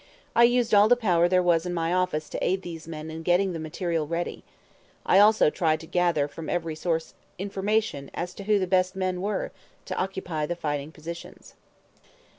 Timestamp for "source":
6.73-7.13